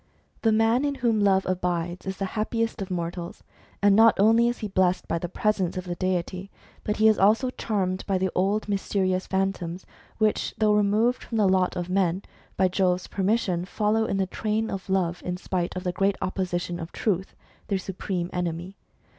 [0.41, 3.43] The man in whom Love abides is the happiest of mortals.
[3.83, 6.49] And not only is he blessed by the presence of the deity,
[6.83, 9.85] but he is also charmed by the old mysterious Phantoms,
[10.17, 12.23] which, though removed from the lot of men,
[12.57, 16.79] by Jove's permission follow in the train of Love, in spite of the great opposition
[16.79, 17.35] of Truth,
[17.67, 18.77] their supreme enemy.